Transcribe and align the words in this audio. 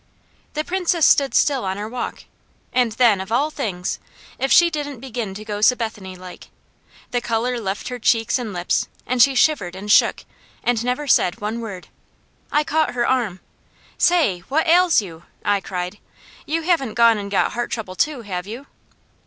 The 0.55 0.63
Princess 0.63 1.05
stood 1.05 1.35
still 1.35 1.63
on 1.63 1.77
our 1.77 1.87
walk, 1.87 2.23
and 2.73 2.93
then 2.93 3.21
of 3.21 3.31
all 3.31 3.51
things! 3.51 3.99
if 4.39 4.51
she 4.51 4.71
didn't 4.71 4.99
begin 4.99 5.35
to 5.35 5.45
go 5.45 5.61
Sabethany 5.61 6.15
like. 6.15 6.47
The 7.11 7.21
colour 7.21 7.59
left 7.59 7.89
her 7.89 7.99
cheeks 7.99 8.39
and 8.39 8.51
lips 8.51 8.87
and 9.05 9.21
she 9.21 9.35
shivered 9.35 9.75
and 9.75 9.91
shook 9.91 10.25
and 10.63 10.83
never 10.83 11.05
said 11.07 11.39
one 11.39 11.59
word. 11.61 11.87
I 12.51 12.63
caught 12.63 12.95
her 12.95 13.05
arm. 13.07 13.41
"Say, 13.95 14.39
what 14.49 14.65
ails 14.65 15.03
you?" 15.03 15.21
I 15.45 15.61
cried. 15.61 15.99
"You 16.47 16.63
haven't 16.63 16.95
gone 16.95 17.19
and 17.19 17.29
got 17.29 17.51
heart 17.51 17.69
trouble 17.69 17.93
too, 17.93 18.23
have 18.23 18.47
you?" 18.47 18.65